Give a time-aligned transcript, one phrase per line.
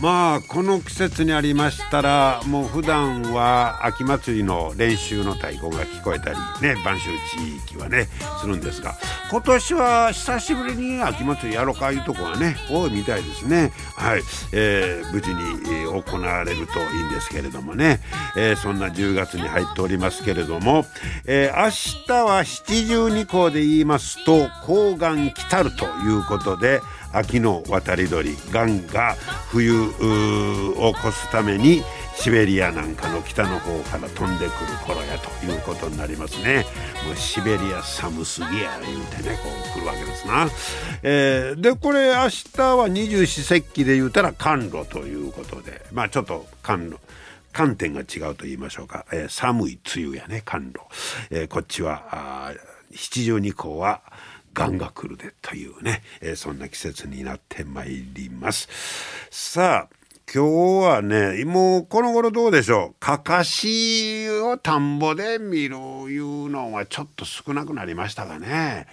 [0.00, 8.08] まあこの季節にありましたらもう普段は秋祭りの練習の太鼓が聞こえたりね播州地域はね
[8.40, 8.96] するんですが
[9.30, 13.72] 今年は久しぶりに秋祭りやろうかいうとこがね多いみたいですね。
[13.94, 18.00] はい、えー、無事に行われるといいんですけれどもね、
[18.36, 20.84] えー、そんな10月に入っておりますけれども、
[21.26, 21.70] えー、明
[22.06, 26.80] 日は七十二候で言いますと高岩来たるということで
[27.12, 29.14] 秋の渡り鳥ガンが
[29.50, 31.82] 冬を越すために
[32.14, 34.50] シベリアなんかの北の方から飛んでくる
[34.86, 36.66] 頃やということになりますね。
[37.06, 40.48] もうシベリア寒すぎや言うてねこう来るわけですな、
[41.02, 46.98] えー、でこれ明日は二十四節気で言うたら寒露ということでまあちょっと寒露
[47.52, 50.84] 観点が違うと言いましょうか、えー、寒い梅雨やね寒露、
[51.30, 52.52] えー、こっちは
[52.92, 54.02] 七十二候は
[54.60, 58.68] ガンが来るでというね、えー、そんな季節になってまいります
[59.30, 59.96] さあ
[60.32, 63.00] 今日はねもうこの頃どうでしょう？
[63.00, 68.86] かかしを田んぼで見るいうのはちょっと少なくなりましたがね。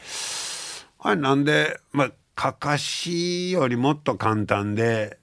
[0.99, 5.17] あれなんでまあかかしよりもっと簡単で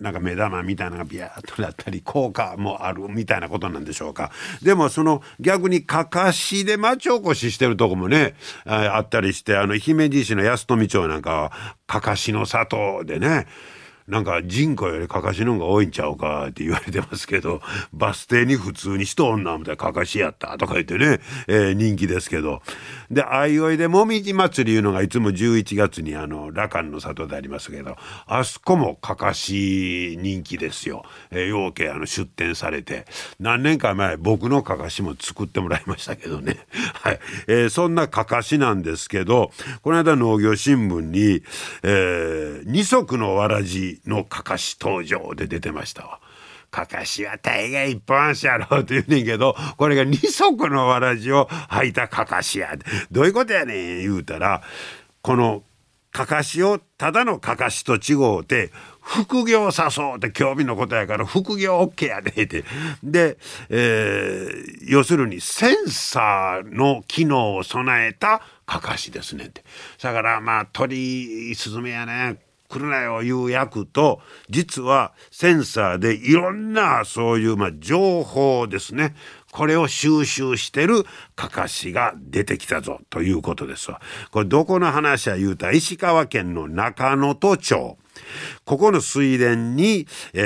[0.00, 4.30] なんか目玉みたいなのがビャーっとなったり効果もあるみたいなことなんでしょうか。
[4.62, 8.34] でもその逆にかかしで町おこししてるとこもね
[8.64, 11.52] あったりしてあの姫路市の安富町なんかは
[11.86, 13.46] かかしの里でね
[14.10, 22.62] なんか人口よりかかしの方が多いんちゃうかって言われてますけど バス停に普通に人おんなみたいなかかしやったとか言ってね、えー、人気ですけど。
[23.10, 33.06] であいおいでもみじ祭りいうのがいつも11月にあの羅漢の里でありますけどあそこもかかし人気ですよ、えー、養鶏あの出店されて。
[33.38, 36.58] 何年か前僕のかかしも作ってもらいましたけどね。
[37.02, 39.50] はい、えー、そんなかかしなんですけど
[39.82, 41.42] この間農業新聞に、
[41.82, 46.20] えー、二足のわらじのかかし登場で出てましたわ。
[46.70, 52.76] かかしは大概一本足やろうって言うねんけど、これが二足のわらじを履いたかかしや。
[53.10, 54.62] どういうことやねん言うたら、
[55.20, 55.64] この
[56.12, 58.70] かかしをただのかかしと違うて、
[59.02, 62.64] 副業さそうって興味のことやから副業 OK やでって。
[63.02, 63.38] で、
[63.68, 69.64] えー、要するにセンサーの機能を備えたかかしですねって。
[70.02, 72.36] だからまあ鳥、スズメやね、
[72.70, 79.14] 来るなよいう役と実はセンサーでいろんなそういうまあ情報ですね
[79.50, 81.04] これを収集してる
[81.34, 84.00] かかしが出てきたぞということですわ。
[84.30, 87.98] これどこの話は言うた石川県の中能登町。
[88.64, 90.40] ここの水田に、え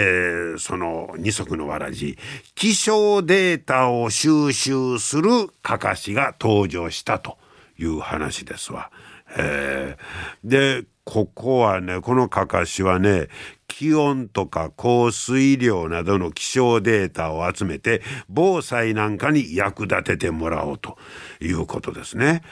[0.54, 2.16] ー、その二足のわらじ
[2.54, 7.36] 気象データを収集するかかしが登場したと
[7.78, 8.90] いう話ですわ。
[9.36, 13.28] えー、でここはねこのかかしはね
[13.68, 20.96] 気温とか降水量などの気象データを集めて防災なんかに役立ててもらおうと
[21.40, 22.42] いうことですね。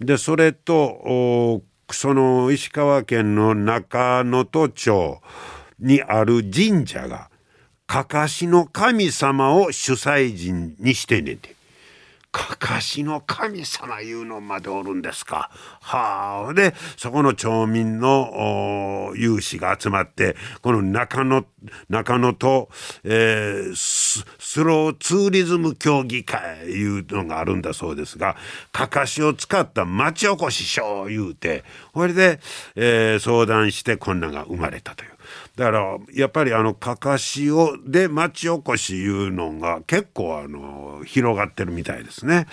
[0.00, 5.20] でそれとその石川県の中能登町
[5.78, 7.30] にある神社が
[7.86, 11.61] かかしの神様を主催人にしてねて。
[12.32, 15.50] かかしの神様いうのまでおるんですか。
[15.82, 16.54] はあ。
[16.54, 21.44] で、そこの町民の有志が集まって、この中野、
[21.90, 22.70] 中野と、
[23.04, 24.24] えー、ス
[24.64, 28.36] ローツーリズム協議会いうのがあるんだそうですが、
[28.72, 32.40] かかしを使った町おこし賞言うて、これで、
[32.76, 35.10] えー、相談してこんなが生まれたという。
[35.56, 42.46] だからやっぱりあのかかしをで町おこしいうのが結構あの広がってるみたいですね。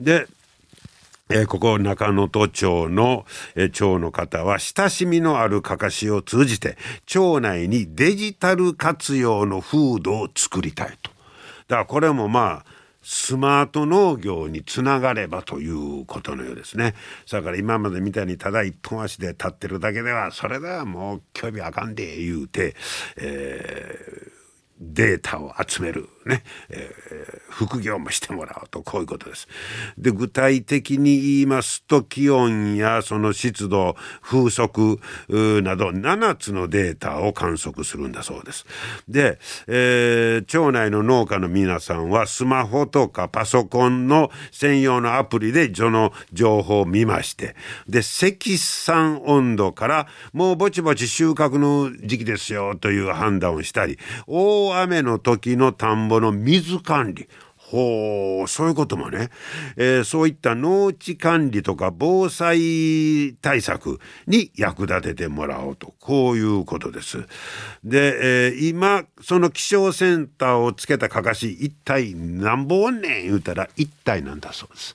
[0.00, 0.26] で
[1.28, 3.24] えー、ここ中能登町の、
[3.54, 6.76] えー、町の方は親しみのあるかかしを通じて
[7.06, 11.10] 町内にデジタル活用の風土を作りたいと。
[11.68, 16.94] だからこれもまあスマート農業につながればということのようですね。
[17.30, 22.76] だから今までみたいにただ一本足で立ってるだけではそれではもう興味あかんで言うて、
[23.16, 24.30] えー、
[24.80, 29.48] データを集めるね、えー、副業もしてもらおうとこういうことです。
[29.98, 38.66] で具体的に言いますと気温やその湿度風速など7つのデータを観測するんだそうです。
[39.08, 47.56] で、えー、町内の農家の皆さんはスマホとかパソコンの専用のアプリでその情報を見まして
[47.88, 57.28] で積算温度からもうぼちぼち収穫の時期ですよという判断をしたり大雨の時の田んぼの水管理
[57.72, 59.30] ほうそういうこともね、
[59.76, 67.26] えー、そういった農地管理とか防災対策に役立ててもらおうとこういうことです。
[67.82, 74.94] で、えー、今その気象センターをつけたかかし一体何本おんねん言うたら一体なんだそうです。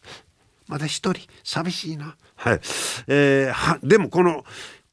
[0.67, 2.15] まだ一人寂しいな。
[2.35, 2.59] はい。
[3.07, 4.45] えー、はでもこの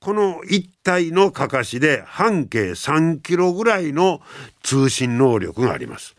[0.04, 4.20] この一体のかかしで半径3キロぐらいの
[4.62, 6.14] 通信能力があります。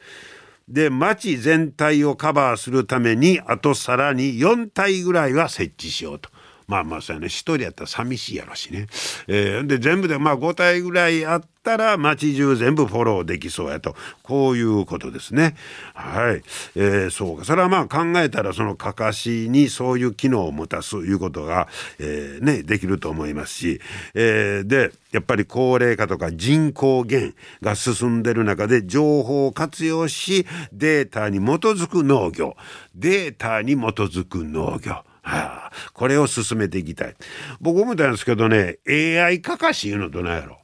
[0.67, 6.31] で町全体をカバーするためにあとさらに4体ぐらいは設置しようと。
[6.67, 7.27] まあまあそうやね。
[7.27, 8.87] 一人やったら寂しいやろしね。
[9.27, 13.95] えー、で全部でまあ5体ぐらいあったら街中全部フォローできそうやと。
[14.23, 15.55] こういうことですね。
[15.93, 16.41] はい、
[16.75, 17.45] えー、そうか。
[17.45, 21.67] それはまあ考えたらそのかかしにそういう機能を持たすいうことが、
[21.99, 23.81] えー、ねできると思いますし、
[24.15, 32.57] えー、でやっぱり高齢化とか人口減が進んでる中で情報を活用しデータに基づく農業。
[32.95, 35.03] データに基づく農業。
[35.25, 37.15] はあ、これを進めていきたい。
[37.59, 40.59] 僕思ったんですけどね、AI かかしいうのどないやろ。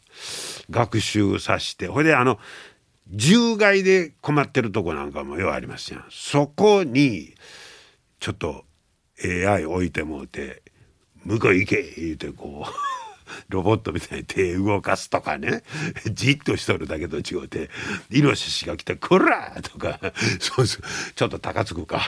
[0.69, 1.87] 学習さして。
[1.87, 2.39] ほいであの、
[3.17, 6.05] 獣害で困ってるとこなんかもようありますやん。
[6.09, 7.35] そこに、
[8.19, 8.65] ちょっと
[9.23, 10.61] AI 置いてもうて、
[11.23, 13.00] 向こう行け言うてこう
[13.49, 15.63] ロボットみたいに手動かすとかね。
[16.11, 17.69] じっとしとるだけと違うて
[18.11, 19.99] イノシシが来て「こら!」とか。
[20.39, 20.83] そうそう
[21.15, 22.01] ちょっと高つくか。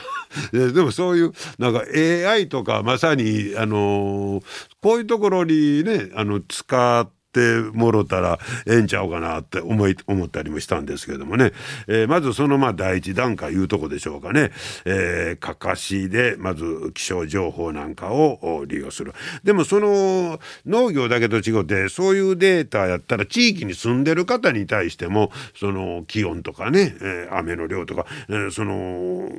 [0.51, 4.41] でもそういうなんか AI とかまさにあの、
[4.81, 8.37] こういうところにねあの使ってってもろたら
[8.67, 11.51] ええんちゃうかなって思い思ったりもしたんですけどもね、
[11.87, 14.51] えー、まずそのまあ第一段階いうとこでしょうかね、
[14.85, 19.13] えー、かかしでまず気象情報なんかを利用する。
[19.43, 29.29] でもその農業だけと違ってそういうデータやったら地域に住んでる方に対してもその気温とかね、えー、雨の量とか、えー、その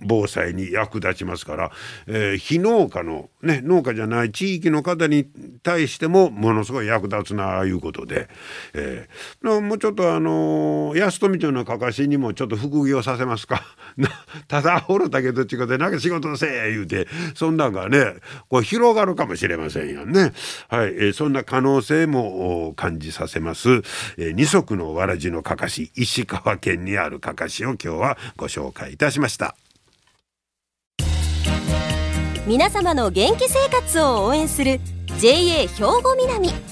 [0.00, 1.72] 防災に役立ちますから、
[2.06, 5.26] えー、非農家のね農家じゃない地域の方に
[5.62, 8.28] 対してもものすごい役立つなないうことで、
[8.74, 13.62] えー、もうちょっとあの安富町のかかしにもちょっと副業させますか。
[14.48, 18.14] ただほろだけどちこでなんか仕事せえ言うてそんなんがね
[18.48, 20.32] こう広がるかもしれませんよね。
[20.68, 23.68] はい、えー、そんな可能性も感じさせます、
[24.16, 29.56] えー、二足のわらじのかかし石川県にあるかかしを今日はご紹介いたしました。
[32.44, 34.80] 皆様の元気生活を応援する
[35.20, 35.68] JA 兵
[36.02, 36.71] 庫南。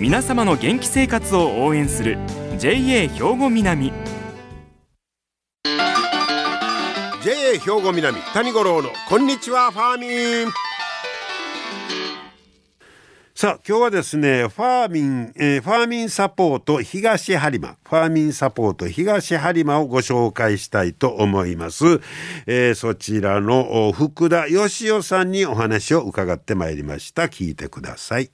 [0.00, 2.16] 皆様の元気生活を応援する
[2.56, 2.72] JA
[3.06, 3.92] 兵庫南。
[7.22, 10.06] JA 兵庫南谷五郎のこんにちはファーミ
[10.48, 10.52] ン。
[13.34, 17.76] さあ今日はですねファーミン、えー、ファーミンサポート東播磨。
[17.86, 22.00] ファーミンサポート東播磨をご紹介したいと思います、
[22.46, 27.24] えー、そちらの福田義雄さんにお話を伺ってまいりました。
[27.24, 28.30] 聞いてください。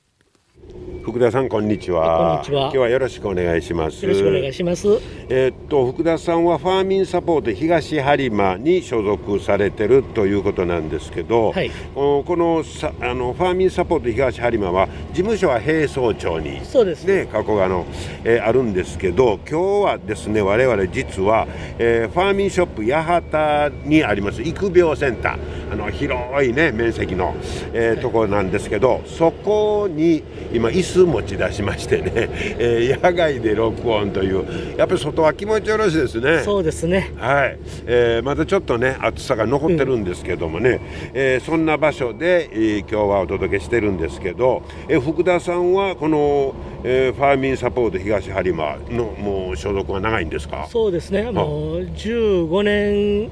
[1.02, 2.42] 福田さんこんにちは。
[2.44, 4.04] 今日はよろしくお願いします。
[4.04, 4.88] よろしくお願いします。
[5.28, 17.86] えー、っと福田さんはファーミンサポート東播磨に所属されてるということなんですけど、はい、このさあのファーミンサポート東播磨は事務所は平総町にそうですね過去があの、
[18.24, 21.46] えー、あるんですけど、今日はですね我々実は、
[21.78, 27.36] えー、ファーミンショップ八幡にあります育苗センターあの広いね面積の、
[27.72, 32.12] えー、はい、ところなんですけど、そこに今椅子持ち出しましてね、
[32.58, 34.44] えー、野外で録音という
[34.76, 36.40] やっぱり外は気持ちよろしいですね。
[36.44, 37.12] そうですね。
[37.16, 40.78] はい、えー、まだちょっとね暑さが残ってるんですけどもね、うん、
[41.14, 46.54] えー、そんな場所で、えー、今日はお届けしてるんですけど、えー、福田さんはこの、
[46.84, 50.66] えー、ファーミンサポート東播磨のもう所属は長いんですか？
[50.70, 51.30] そうですね。
[51.30, 53.30] もう15年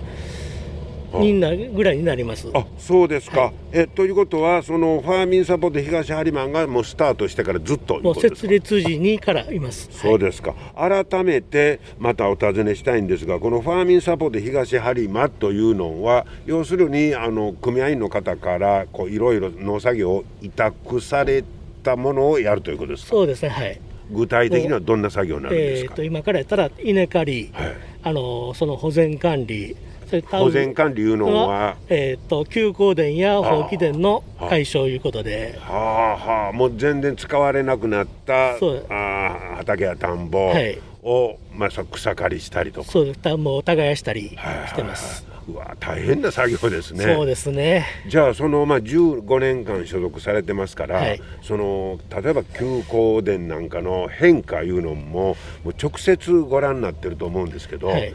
[1.21, 2.49] になぐらいになります。
[2.54, 9.88] あそうですか、はい、えということはそのファーミンサポート東ハリマンがもうスタートしてからずっともう設立時にからいます。
[9.92, 21.44] そうですか、はい、改めてまたお尋ねしたいんですがこのファーミンサポート東ハリマというのは要するにあの組合員の方からこういろいろ農作業を委託され
[21.83, 23.11] たものをやるということですか？
[23.11, 23.49] そうですね。
[23.50, 23.80] はい。
[24.11, 29.76] 具体的にはどんな作業になるんですか、えー、と今からやったら稲刈り、はい、あのその保全管理
[30.23, 35.59] 保全管理いうのは、えーと、休耕田や放棄田の解消いうことで。
[35.61, 36.52] はあはあ。
[36.52, 38.54] もう全然使われなくなった
[38.90, 42.90] あ畑や田んぼを、はい、まあ、草刈りしたりとか。
[42.90, 47.04] そう田んぼを耕したりしてます、うわ大変な作業ですね。
[47.04, 47.87] そうですね。
[48.09, 58.14] じゃあそのまあ15年間所属されてますから、はい、その例えば休耕田なんかの変化いうのももう直接ご覧になってると思うんですけど、はい、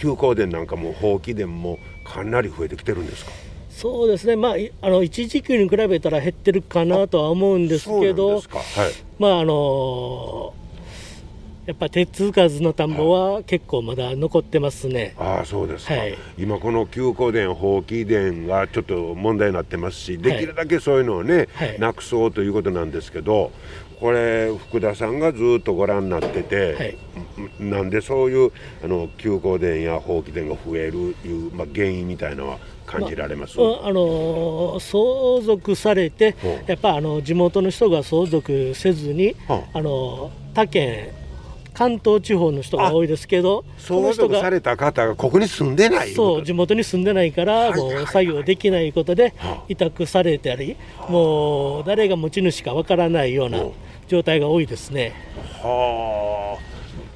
[0.00, 3.32] 休耕田なんかも放棄田もかなり増えてきてるんですか？
[3.70, 8.42] そうですね、まあ、あの一時期に比べたら減ってるかなとは思うんですけど、はい、
[9.18, 10.54] まああの
[11.66, 15.14] やっぱ手つかずの田んぼは結構まだ残ってますね。
[15.18, 23.52] ああそうですか、はい、今この休耕田放棄田がちょっと問題になってますしできるだけそういうのをね、はい、なくそうということなんですけど
[24.00, 26.96] これ福田さんがずっとご覧になってて、はい、
[27.60, 28.50] なんでそういう
[28.82, 36.34] あの休耕田や放棄田が増えるいう、まあ、原因みたいなのは感じられます、まあ、あの相続されて、
[36.66, 41.10] やっぱあの地元の人が相続せずに、あの他県
[41.72, 46.12] 関東地方の人が多いですけど相続された方がここに住んでない？
[46.14, 49.34] そう地元に住んでないから、もう作業できないことで
[49.68, 50.76] 委託されたり、
[51.08, 53.60] もう誰が持ち主かわからないような
[54.10, 55.14] 状態が多いですね。
[55.62, 56.62] はあ。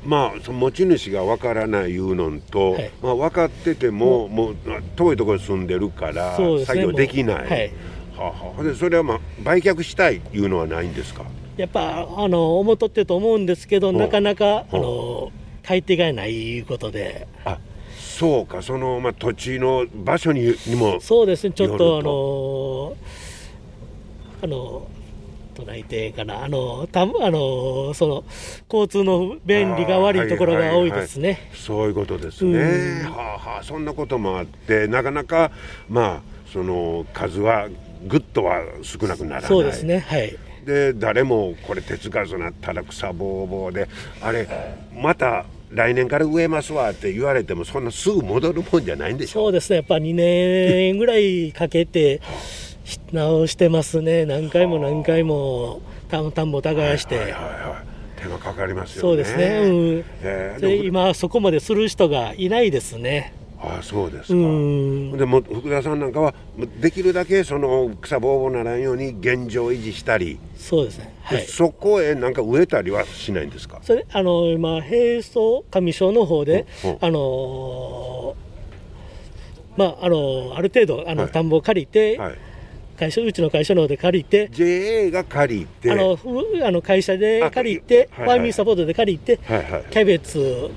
[0.07, 4.57] まあ、持ち主がわからないいうのと、はい、まあ、分かっててももう。
[4.97, 7.73] 遠いところに住んでるから、作業できない、はい、
[8.17, 11.25] はあ、はあ、でそれは、まあ、売却したいいうのはないんですか？
[11.57, 15.33] やっぱあの思っとってと思うんですけど、なかなかあの
[15.63, 17.27] 買い手がないいうことで。
[17.45, 17.59] あ
[17.99, 18.61] そうか。
[18.61, 21.55] その、まあ、土地の場所ににもそうですね。
[21.55, 21.99] ちょっと。
[21.99, 22.97] あの
[24.43, 24.87] あの
[25.55, 26.45] とないてかな。
[26.45, 28.25] あのたあのその
[28.71, 35.51] 交通の便利が悪いところが多いですね、はいはいはい、そういうことですね、はあはあそんなこともあってなかなか
[35.89, 37.69] まあその数は
[38.07, 39.49] ぐっとは少なくならない。
[39.49, 40.01] そうですね。
[40.01, 40.37] はい。
[40.65, 43.87] で誰もこれ手つかずなったら草ぼうぼうで
[44.23, 44.49] あれ
[44.95, 49.41] また来年から植えますわって言われてもそんなすぐ戻るもんじゃないんでしょ。
[49.41, 49.77] そうですね。
[49.77, 52.21] やっぱ2年ぐらいかけて
[53.13, 54.27] 直してますね。
[54.27, 57.83] 何回も何回も田んぼ耕して、はいはいは
[58.19, 59.01] い、手がかかりますよね。
[59.01, 60.05] そうですね、うん。
[60.23, 60.57] え。
[60.61, 63.33] ー、今そこまでする人がいないですね。
[63.61, 64.35] ああそうですか。
[64.35, 64.37] で
[65.25, 66.35] も福田さんなんかは
[66.81, 70.39] できるだけその草ぼうぼうならんように現状維持したり。
[70.57, 73.79] そうですね、はい、そこへなんか植えたりはしないんですか？
[73.83, 76.67] それあの今平素上昇の方で、
[77.01, 78.37] あの
[79.79, 82.35] まああのある程度あの、田んぼを借りて、はい
[82.95, 85.91] 会社うちの会社の方で借りて JA が借りて。
[85.91, 86.19] あの
[86.65, 90.71] あの会社で借りて、ファーミンサポートで借りて、はいはい、キャベツ、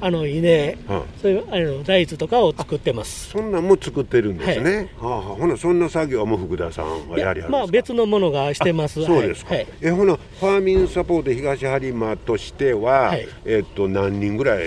[0.00, 0.76] あの稲、
[1.20, 3.30] そういうあの大豆とかを作ってます。
[3.30, 9.04] そんなんも作ってるんですね、はあはあ、ほなそんな作業も福田さんはやりはるまあ別のものがしてます。
[9.04, 14.64] そうですか、はい、えほなファーミンサポート東播磨としては、えっと何人ぐらい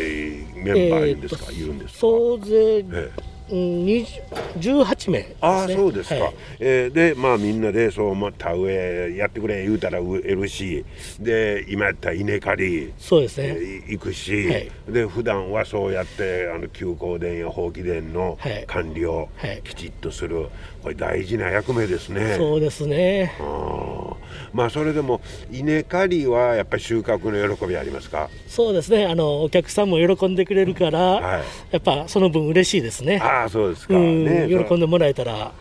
[0.55, 2.00] メンバーいるんですか、えー、いるんですか？
[2.00, 10.86] 総勢、えー18名、ね、ああそうですか、はい、えー、でまあみんなでそうまた植えやってくれ言うたら植えるし
[11.20, 19.29] で今やったら稲刈りそうですね、えー、行くし、はい、で普段はそうやってあの休耕田や放棄田の管理を
[19.63, 20.50] きちっとする、はい、
[20.84, 22.36] これ大事な役目ですね。
[22.38, 23.36] そうですね。
[23.39, 24.15] あ
[24.53, 25.21] まあそれでも
[25.51, 28.29] 稲刈りはやっぱり収穫の喜びありますか？
[28.48, 29.05] そうですね。
[29.05, 33.19] あのお客さんも喜んでくれるから、はい、やっぱその分嬉しいですね。
[33.19, 35.33] ああそうですか、ね、喜んでもらえたら。
[35.33, 35.51] は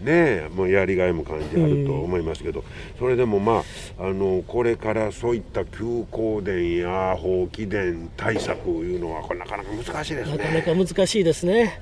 [0.00, 0.04] い。
[0.04, 2.64] ねもうやりがいも感じあると思いますけど、
[2.98, 3.64] それでもま
[3.98, 10.36] ああのこれからそういった休耕田や放棄田対策いうのはこれなかなか難しいですね。
[10.36, 11.80] なかなか難しいですね。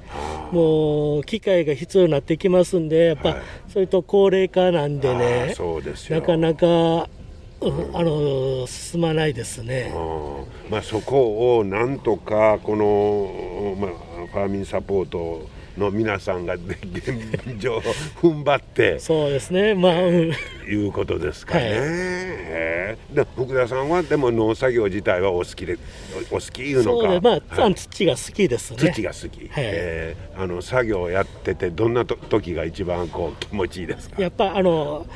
[0.52, 5.52] もう機械が必要になってきますんでやっぱ、はい、それと高齢化なんでね。
[5.54, 7.08] そうですなかなか
[7.60, 9.92] あの進まないですね、
[10.70, 13.90] まあ、そこをなんとかこの、まあ、
[14.26, 16.64] ファーミンサポートの皆さんが現
[17.58, 17.78] 状
[18.20, 19.74] 踏ん張ってそうですね。
[19.74, 20.34] まあ、い
[20.74, 21.60] うことですかね。
[21.60, 21.72] はい。
[21.74, 22.96] え
[23.36, 25.78] 福田さんはでも農作業自体はお好きで
[26.30, 27.20] お好きいうのか。
[27.20, 28.76] まあ、はい、土が好きですね。
[28.92, 34.20] 土が好き、はい、えー、あの作業やっててどんなと時が一番こう気持ちいいですか？
[34.20, 35.06] やっぱあの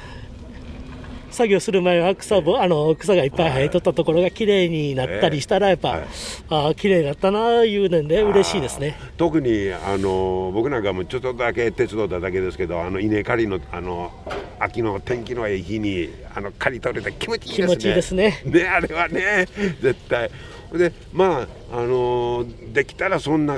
[1.33, 6.03] 作業する前は草ぼあの草がいっぱい生えとったところが綺麗になったりしたらやっぱ、はい、
[6.49, 8.97] ああ綺麗になったないうので嬉しいですね。
[9.17, 14.13] 特にあの僕なんかもちょっとだけ手伝っただけですけどあの稲刈りのあの
[14.59, 17.67] 秋の天気のいい日にあの刈り取れて気持ちいいですね。
[17.67, 18.43] 気持ちいいですね。
[18.45, 19.47] ねあれはね
[19.81, 20.31] 絶対
[20.79, 23.57] でまああのできたらそんな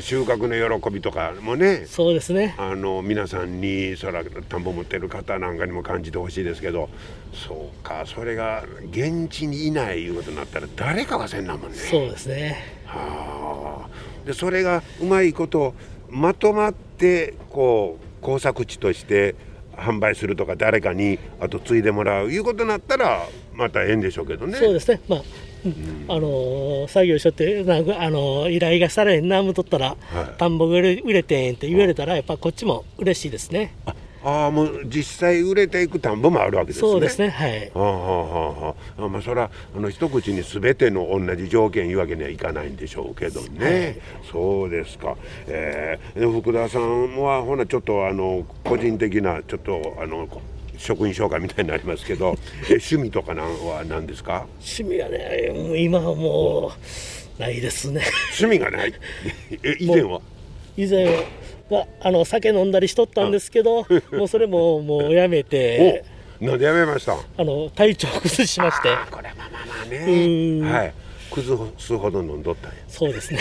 [0.00, 2.54] 収穫の喜びとかもねそうですね。
[2.58, 6.90] あの皆さんにそら田んぼ持ってる方なんかにも感じてほしいですけど
[7.32, 11.76] そうかそれが現地にいないいうことになったら誰かがせんなもんね。
[11.76, 12.56] そうですね。
[12.84, 14.26] はあ。
[14.26, 15.74] でそれがうまいこと
[16.10, 19.34] まとまってこう工作地として
[19.76, 24.58] 販売するとか誰かにあと継いでもらういうことになったらまたええんでしょうけどね。
[24.58, 25.22] そうですね、まあ
[26.08, 29.94] あの作業しとってなんかあの依頼がされんなむとったら、は
[30.34, 33.74] い、田んぼが売れてんって言われたらやっぱこっちも嬉しいですね。
[34.22, 36.90] ああもう実際売れていく田んぼもあるわけですね。
[36.90, 37.30] そうですね。
[37.30, 37.70] はい。
[37.72, 39.04] はあはあはあ。
[39.04, 43.64] あまあそれはあの一口にすべての同じ条件いうわけにはいかないんでしょうけどね。
[43.64, 45.16] はい、そうですか。
[45.46, 50.28] えー、福田さんはほなちょっとあの個人的なちょっとあの
[50.80, 54.46] 職員紹介みたいになりますけどえ趣味とかなんは何ですか？
[54.58, 56.72] 趣味はねもう今はも
[57.38, 58.02] うないですね。
[58.40, 58.94] 趣味がない？
[59.62, 60.20] え以前は？
[60.76, 61.06] 以前
[61.68, 66.04] はあの酒飲んだりしとったんですけど もうそれももうやめて
[66.40, 67.14] なんでやめました？
[67.36, 68.88] あの体調崩しまして。
[69.10, 70.94] これまあまあまあねはい。
[71.30, 72.76] 崩すほど飲んどったんや。
[72.88, 73.40] そうですね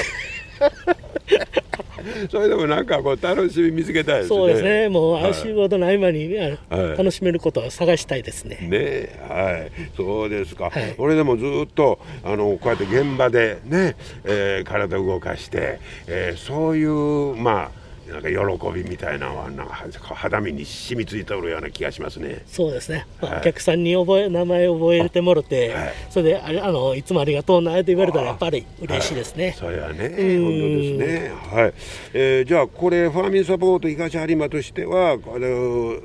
[2.29, 4.37] それでもなんかこう楽しみ見つけたいですね。
[4.37, 4.89] そうですね。
[4.89, 6.57] もう仕事の合間に、はい、
[6.97, 8.59] 楽しめることを探したいですね。
[8.61, 10.69] ねはい、そうですか。
[10.69, 17.78] はい、俺でもずっとあのこうやって現場でね、えー、体を動かして、えー、そういうまあ。
[18.09, 19.75] なんか喜びみたいなのはなんか
[20.15, 22.43] 肌身に染みついておるような気がしますね。
[22.47, 23.05] そうですね。
[23.21, 29.45] まあ、はい、お客さんに覚え名前を覚えてもろて、はい、それであれあのいつもありがとうなと言われたらやっぱり嬉しいですね。
[29.45, 31.31] はい、それはね、本当ですね。
[31.61, 31.73] はい。
[32.13, 35.99] えー、じゃあこれファーミンサポート東播磨としてはあの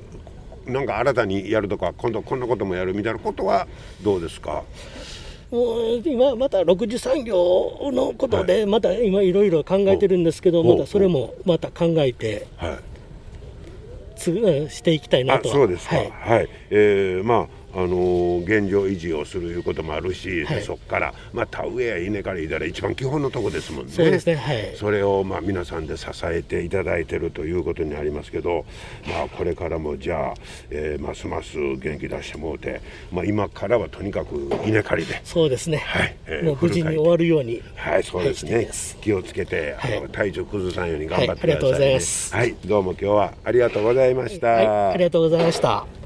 [0.66, 3.66] なんか新たにやるとか今度こんなこともやるみたいなことは
[4.02, 4.64] どうですか？
[5.50, 12.78] もう今また6次産業のことでまた今いろいろ考えてるんですけど、またそれもまた考えて、はい、
[14.16, 15.96] つしていきたいなとそうですか。
[15.96, 23.92] はい、はい、えー、まああの現状維持をするいうこともあるし、はい、そこから、まあ、田植えや稲刈りだら一番基本のとこですもんね。
[23.92, 28.64] そうですね、はい、それを、まあ、皆さんで支えていただいてるということになりますけど、
[29.08, 30.34] まあ、これからもじゃあ、
[30.70, 32.80] えー、ますます元気出してもうて、
[33.12, 35.20] まあ、今からはとにかく稲刈りで。
[35.24, 36.16] そうですね、はい。
[36.26, 38.68] えー、もう無事に終わるようにはいそうですね、はい、
[39.00, 42.34] 気をつけて、はい、あの体調崩さんように頑張ってください、ね、ありがとうございます。
[42.34, 46.03] はいどうも今日はありがとうございました、ありがとうございました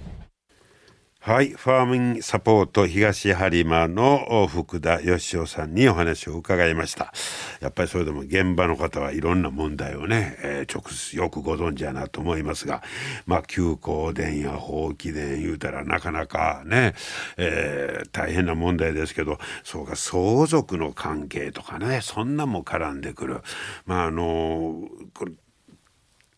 [1.21, 7.13] はい、ファーミングサポート東播磨の福田義雄さんにお話を伺いました。
[7.61, 12.85] やっぱりそれでも現場の方はいろんな問題をね、えー、直接よくご存知やなと思いますが、
[13.27, 16.95] まあ休校電や放棄電言うたらなかなかね、
[17.37, 23.43] えー、大変な問題ですけど、そうか相続の関係とかね、そんなも絡んでくる。
[23.87, 25.33] まああのこれ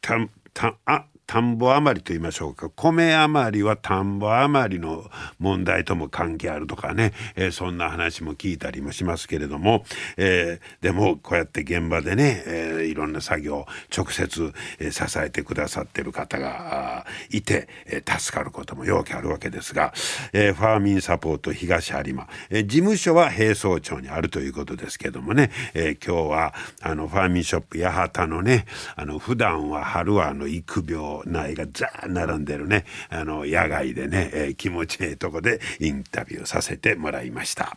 [0.00, 0.16] た
[0.54, 2.70] たあ田んぼ余りと言いましょうか。
[2.70, 9.84] 米余りは田んぼ余りの問題とも関係あるとかね、えー、そんな話も聞いたりもしますけれども、
[10.16, 13.66] えー、でもこうやって現場でね、えー、いろんな作業を
[13.96, 19.94] 直接、え、支えてくださってる方がいて、え、助かることもよくあるわけですが、
[20.32, 28.66] え、ファーミンサポート東有馬、え、事務所は平総町にあるということですけどもね、え、今日はあのファーミンショップ八幡のね
[28.96, 32.84] あの普段は春はあの育苗苗がザー並んでるね。
[33.08, 37.76] あの野外でね、えー、気持ちいいとこでインタビューさせてもらいました。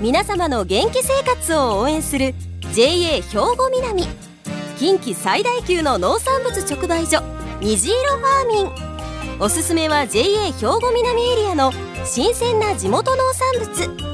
[0.00, 2.34] 皆様の元気生活を応援する
[2.74, 4.04] JA 兵庫南。
[4.78, 7.22] 近畿最大級の農産物直売所
[7.60, 9.40] 虹色ファーミン。
[9.40, 11.72] おすすめは JA 兵庫南エリアの
[12.04, 14.13] 新鮮な地元農産物。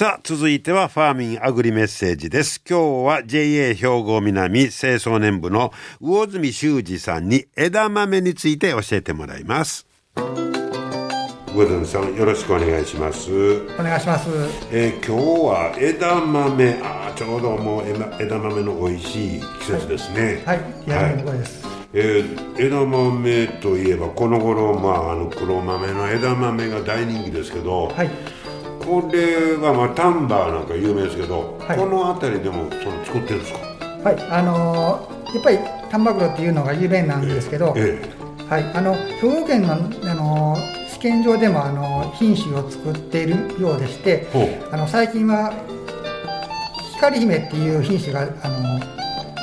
[0.00, 2.62] さあ続いてはファーミンアグリメッセージです。
[2.66, 9.86] 今日は JA 兵庫南清掃年部の魚住修二さんに枝豆について教えてもらいます。
[10.14, 13.30] 魚住さんよろしくお願いします。
[13.78, 14.30] お願いします、
[14.72, 20.42] えー、今日は枝豆あちょうどもう枝豆の美味しい季節ですね。
[20.46, 28.10] はい、はい、はい、です、えー、枝豆といえばこの頃まああの黒豆の枝豆が大人気ですけど、はい、
[28.84, 33.58] これはまあ丹波なんか有名ですけど、はい、この辺りでもその作ってるんですか？
[34.04, 34.16] はい。
[34.30, 35.58] あのー、やっぱり
[35.90, 38.64] 丹波黒っていうのが有名なんですけど、えー、はい。
[38.74, 39.76] あの兵庫県のあ
[40.14, 44.28] のー験上でもあの品種を作っているようでして
[44.70, 45.50] あの最近は
[46.96, 48.78] 光姫っていう品種があの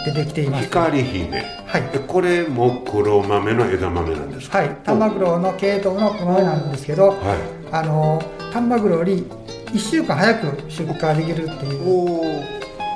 [0.06, 0.66] 出てきています。
[0.66, 1.44] 光姫。
[1.66, 1.82] はい。
[2.06, 4.60] これも黒豆の枝豆なんですか？
[4.60, 4.70] はい。
[4.84, 7.18] 丹波黒の系統の黒豆なんですけど、はい、
[7.72, 8.22] あの
[8.54, 9.26] 丹波黒より
[9.68, 12.48] 1週間早く出荷できるっていう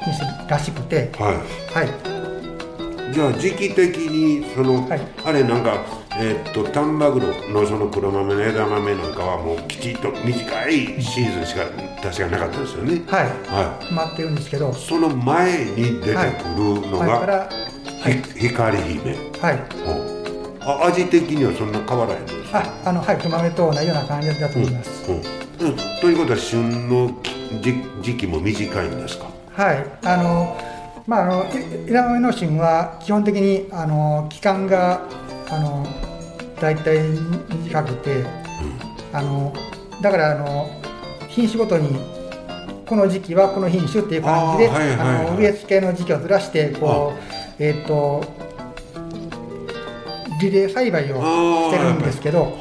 [0.04, 1.12] 品種らしくて。
[1.18, 1.36] はい、
[1.74, 3.14] はい。
[3.14, 5.84] じゃあ時期的にその、はい、あれなんか
[6.18, 11.66] えー、っと丹波黒のその黒豆の枝豆なんかはもうきちっと短いシーズンしか
[12.02, 13.02] 確かなかったですよね。
[13.08, 14.72] はい、はい、待ってるんですけど。
[14.72, 17.50] その前に出てくるのが、は
[18.10, 19.16] い、光姫。
[19.42, 19.82] はい。
[20.64, 27.12] あ味的にはそんな変わらへんですああのはい黒豆と同じような感じだと思います、うんうんうん、ということは旬の
[28.02, 29.28] 時期も短いんですか？
[29.54, 29.86] はい。
[30.04, 30.58] あの
[31.08, 31.46] まあ、あの
[31.88, 35.08] 枝豆の旬は基本的にあの期間が
[35.50, 35.86] あの
[36.60, 37.00] 大体
[37.64, 38.28] 短くて、うん、
[39.14, 39.54] あの
[40.02, 40.70] だからあの
[41.28, 41.90] 品種ごとに
[42.86, 44.70] この時期はこの品種っていう感じで
[45.38, 47.14] 植え付けの時期をずらしてこ
[47.60, 48.24] うえっ、ー、と
[50.42, 51.22] リレー栽培を
[51.70, 52.58] してるんですけど、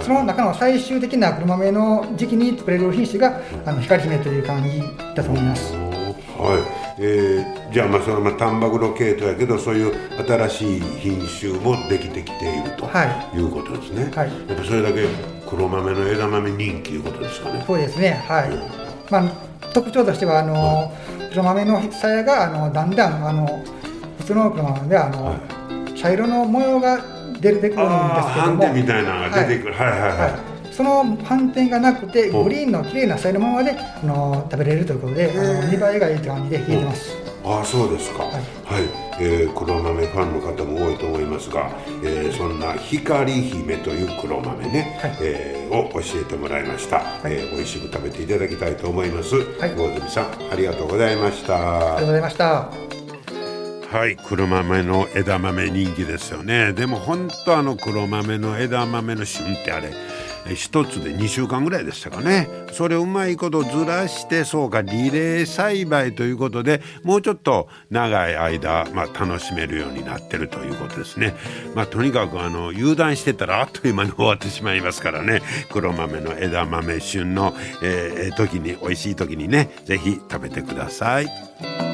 [0.00, 4.80] その中の最終的な黒豆の時期に作れる品種があの光姫という感じ
[5.14, 5.74] だと思います。
[5.74, 6.82] はい。
[6.98, 15.06] えー、じゃあまあそのまあ丹波黒系統やけどそういう新しい品種もできてきていると、はい、いうことですね、はい、やっぱそれだけ
[15.48, 17.64] 黒豆の枝豆人気いうことですかね。
[17.66, 18.22] そうですね。
[18.28, 18.60] はい、うん、
[19.10, 20.92] まあ特徴としてはあの、は
[21.24, 23.46] い、黒豆の鞘があのだんだんあの
[24.18, 25.40] 普通の黒豆であの、はい、
[26.02, 27.00] 茶色の模様が
[27.40, 27.92] 出てくるんですけども。
[28.56, 30.32] 斑点みたいなのが出てくる、はい、はいはいはい。
[30.72, 37.16] その斑点がなくてグリーンの綺麗なさいのままであの食べれるということであの見栄えがいいという感じで冷えてます。
[37.44, 38.22] ああそうですか。
[38.22, 38.42] はい、はい、
[39.20, 41.70] えー、黒豆ファンの方も多いと思いますが、
[42.02, 49.34] えー、そんな光姫という黒豆ね、はい、えー、を教えてもらいました、はい、えー、美味しく食べていただきたいと思います。
[49.34, 51.56] はい、魚住さんありがとうございました。
[51.56, 53.01] ありがとうございました。
[53.92, 56.72] はい、黒豆の枝豆人気ですよね。
[56.72, 59.92] でも本当あの黒豆の枝豆の旬ってあれ。
[60.54, 71.36] 一つで2週間ぐらいでしたかねそれをうまいことずらしてそうかリレー栽培ということでもうちょっと長い間、まあ、楽しめるようになってるということですね。
[71.76, 81.91] まあ、とにかくあの油断してたらあっという間に終わってしまいますからね黒豆の枝豆旬の、えー、時に美味しい時にね是非食べてください。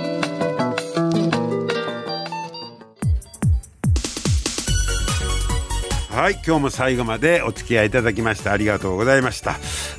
[6.18, 9.52] はい今日も最後までお付き合いいただきましてありがとうございました、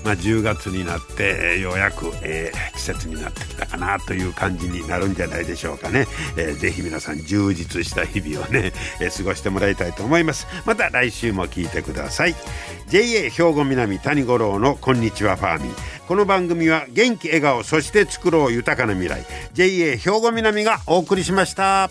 [0.04, 10.46] まあ、10月になってようやく、えー、季節になってきたかなという感じになるんじゃないでしょうかね、えー、ぜひ皆さん充実した日々をね、えー、過ごしてもらいたいと思います。
[10.66, 12.36] また来週も聞いてください。
[12.90, 15.74] JA 兵庫南谷五郎のこんにちはファーミン
[16.06, 19.24] この番組は元気笑顔そして作ろう豊かな未来。
[19.54, 21.90] JA 兵庫南がお送りしました。